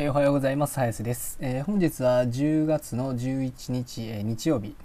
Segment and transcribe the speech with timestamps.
[0.00, 0.76] えおはようございます。
[0.76, 4.76] 林です、えー本日は10月の11日、えー日曜日、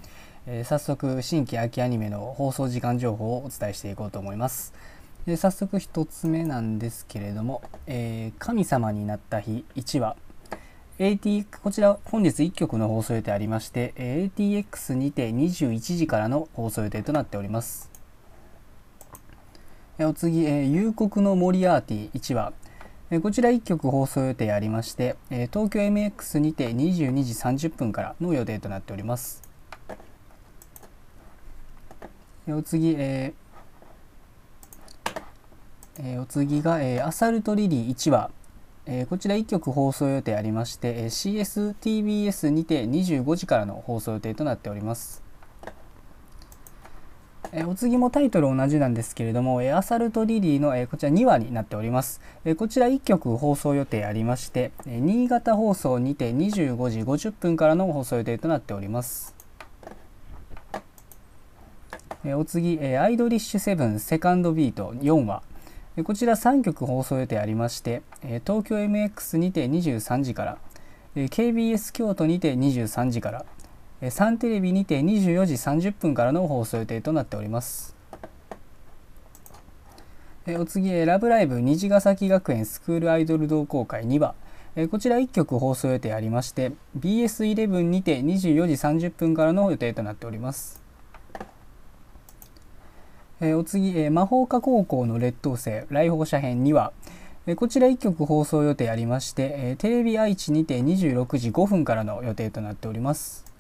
[0.48, 4.74] えー早速新規秋アニメの放送時間情報をお伝えしていこうと思います。
[5.28, 10.16] で早速一つ目なんですけれども、え神様になった日1話
[10.98, 17.92] AT こちら本日1曲の放送予定ありまして、ATX にて21時からの放送予定となっております。
[20.00, 22.52] えお次、えー夕刻のモリアーティ1話
[23.14, 27.34] えーこちら1曲放送予定ありまして、えー東京 MX にて22時
[27.68, 29.44] 30分からの予定となっております。
[32.48, 35.22] えお次、えー
[36.00, 38.32] えーお次が、えーアサルトリリー1話、
[38.88, 45.23] えーこちら1曲放送予定ありまして、えー CSTBS にて25時からの放送予定となっております。
[47.56, 52.20] えお次もタイトル同じなんですけれども、えアサルトリリーの、えこちら2話になっております。
[52.46, 59.36] えこちら1曲放送予定ありまして、え新潟放送にて25時50分からの放送予定となっております。
[62.26, 65.44] えお次、えアイドリッシュセブンセカンドビート4話。
[65.96, 70.58] えこちら3曲放送予定ありまして、え東京 MX にて23時から、
[71.16, 73.46] え KBS 京都にて23時から、
[74.10, 77.96] サンテレビにて24時30分からの放送予定となっております。
[80.46, 84.36] えお次、ラブライブ虹ヶ崎学園スクールアイドル同好会2話。
[84.76, 90.82] えこちら1曲放送予定ありまして BS11 にて24時30分からの予定となっております。
[93.40, 96.92] えお次、え魔法科高校の劣等生来訪者編2話。
[97.46, 103.53] えこちら1曲放送予定ありまして、えテレビ愛知にて26時5分からの予定となっております。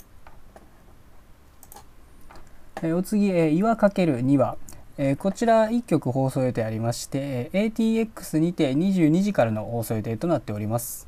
[2.85, 4.57] えお次、えー岩かける2話。
[4.97, 11.07] えーこちら1曲放送予定ありまして、えー ATX にて22時からの放送予定となっております。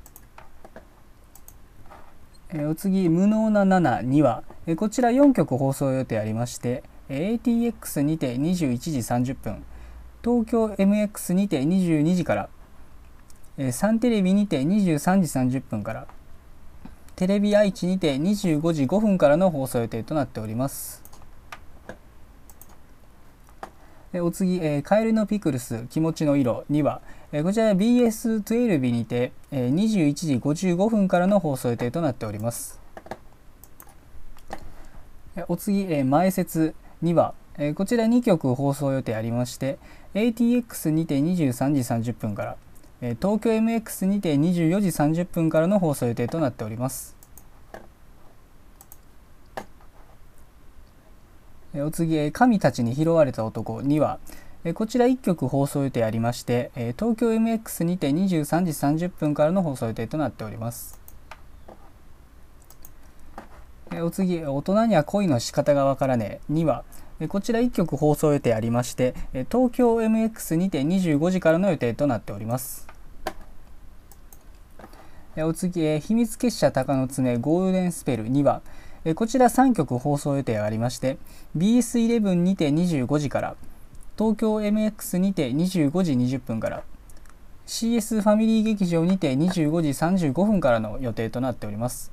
[2.53, 4.43] えーお次、無能な7、2話。
[4.67, 9.65] えーこちら4曲放送予定ありまして、えー ATX にて21時30分、
[10.23, 12.49] 東京 MX にて22時から、
[13.57, 16.07] えーサンテレビにて23時30分から、
[17.17, 21.04] テレビ愛知にて25時5分からの放送予定となっております。
[24.15, 27.01] えお次、えーカエルのピクルス気持ちの色2話、
[27.33, 32.79] えーこちら BS12 にて、えー21時55分からの放送予定となっております。
[35.35, 39.79] えお次、えー前説2話、えーこちら2曲放送予定ありまして
[40.13, 42.55] ATX にて23時30分から、
[43.01, 47.17] えー東京 MX にて24時30分からの放送予定となっております。
[47.73, 54.19] えーお次、えー神たちに拾われた男2話、
[54.63, 60.99] えーこちら1曲放送予定ありまして、東京 MX にて23時30分からの放送予定となっております。
[64.01, 66.83] お次、大人には恋の仕方がわからねえ2話、
[67.27, 69.13] こちら1曲放送予定ありまして、
[69.51, 72.87] 東京 MX にて25時からの予定となっております。
[75.37, 78.61] お次、えー秘密結社鷹の爪ゴールデンスペル2話、
[79.05, 81.17] えこちら3曲放送予定がありまして
[81.55, 83.55] BS11 にて25時から
[84.17, 86.83] 東京 MX にて25時20分から
[87.67, 89.89] CS ファミリー劇場にて25時
[90.29, 92.11] 35分からの予定となっております。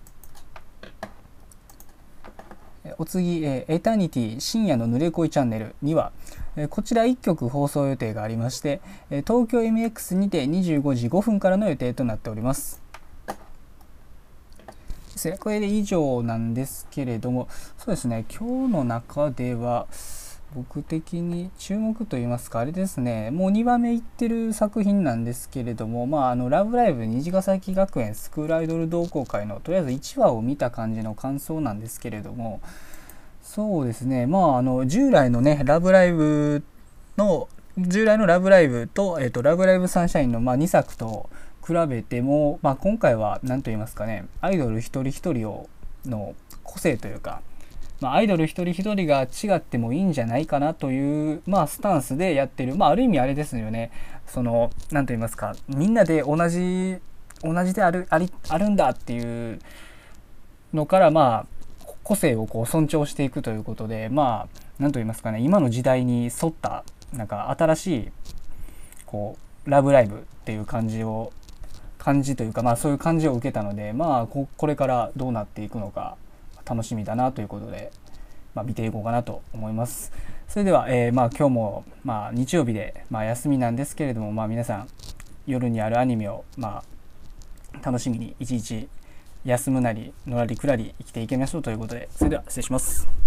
[2.84, 6.12] えお次、えエタニティ深夜の濡れ恋チャンネル2話、
[6.56, 8.80] えこちら1曲放送予定がありまして、
[9.10, 12.81] え東京 MX にて25時5分からの予定となっております。
[15.12, 19.86] ですねこれで以上なんですけれどもそうですね今日の中では
[20.54, 32.60] 僕的に注目といいますかあれですねもう2番目いってる作品なんですけれどもまああの「ラブライブ虹ヶ崎学園スクールアイドル同好会」のとりあえず1話を見た感じの感想なんですけれども
[33.42, 36.62] そうですねまああの従来のね「ラブライブ!」
[37.16, 37.48] の
[37.78, 41.30] 従来の「ラブライブ!」と「えっとラブライブサンシャインの」まあ、2作と
[41.66, 45.68] 比べても、まあ、今回は何と言いますかねアイドル一人一人を
[46.04, 47.40] の個性というか、
[48.00, 53.90] まあ、アイドル一人一人が違ってもいいんじゃないかなという、まあ、スタンスでやってる、まあ、ある意味あれですよね。
[54.26, 56.96] その何と言いますかみんなで同じ
[57.42, 59.60] 同じであるありあるんだっていう
[60.72, 68.08] のからまあ個性をこう尊重していくということでまあ何と言いますかね今の時代に沿ったなんか新しい
[69.06, 69.36] こ
[69.66, 71.32] うラブライブっていう感じを
[72.02, 76.16] 感じというかまあそういう感じを受けたのでまあここれからどうなっていくのか
[76.64, 77.92] 楽しみだなということで、
[78.56, 80.12] まあ、見ていこうかなと思います。
[80.48, 84.88] それでは、えーまあ今日もまあ日曜日でまあ休みなんですけれどもまあ皆さん
[85.46, 88.88] 夜にあるアニメをまあ楽しみに一日
[89.44, 93.21] 休むなりのらりくらり生きていきましょうということでそれでは失礼します。